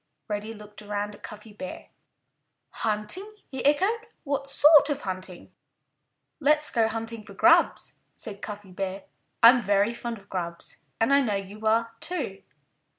Reddy 0.27 0.55
looked 0.55 0.81
around 0.81 1.13
at 1.13 1.21
Cuffy 1.21 1.53
Bear. 1.53 1.89
"Hunting!" 2.71 3.35
he 3.51 3.63
echoed. 3.63 4.07
"What 4.23 4.49
sort 4.49 4.89
of 4.89 5.01
hunting?" 5.01 5.51
"Let's 6.39 6.71
go 6.71 6.87
hunting 6.87 7.23
for 7.23 7.35
grubs!" 7.35 7.97
said 8.15 8.41
Cuffy 8.41 8.71
Bear. 8.71 9.03
"I'm 9.43 9.61
very 9.61 9.93
fond 9.93 10.17
of 10.17 10.27
grubs. 10.27 10.87
And 10.99 11.13
I 11.13 11.21
know 11.21 11.35
you 11.35 11.67
are, 11.67 11.91
too." 11.99 12.41